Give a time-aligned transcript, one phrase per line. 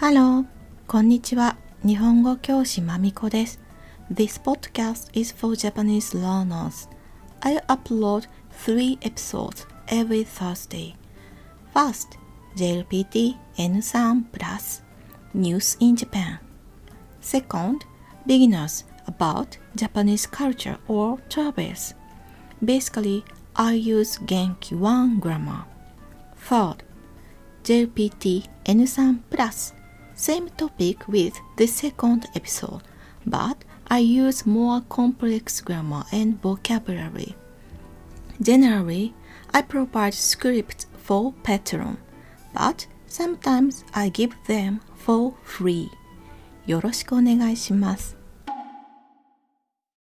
[0.00, 0.46] ハロー、
[0.86, 1.56] こんにちは。
[1.84, 3.60] 日本語教師まみこです。
[4.12, 6.88] This podcast is for Japanese learners.
[7.40, 8.28] I upload
[8.64, 10.94] three episodes every Thursday.
[11.74, 12.18] First,
[12.56, 14.82] JLPT N3 Plus
[15.34, 16.38] News in Japan.
[17.20, 17.80] Second,
[18.26, 21.94] beginners about Japanese culture or travels.
[22.64, 23.24] Basically,
[23.56, 25.64] I use Genki 1 grammar.
[26.36, 26.82] Third,
[27.64, 29.72] JLPT N3 Plus
[30.14, 32.82] same topic with the second episode,
[33.26, 37.34] but I use more complex grammar and vocabulary.
[38.40, 39.14] Generally,
[39.52, 41.96] I provide scripts for Patreon,
[42.52, 45.90] but sometimes I give them for free.
[46.66, 48.16] よろしくお願いします。